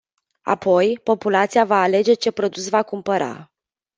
Apoi, 0.43 0.99
populația 1.03 1.65
va 1.65 1.81
alege 1.81 2.13
ce 2.13 2.31
produs 2.31 2.69
va 2.69 2.83
cumpăra. 2.83 3.51